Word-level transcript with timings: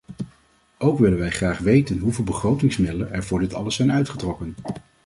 Ook 0.77 0.99
willen 0.99 1.17
wij 1.19 1.31
graag 1.31 1.57
weten 1.57 1.97
hoeveel 1.97 2.23
begrotingsmiddelen 2.23 3.11
er 3.11 3.23
voor 3.23 3.39
dit 3.39 3.53
alles 3.53 3.75
zijn 3.75 3.91
uitgetrokken. 3.91 4.55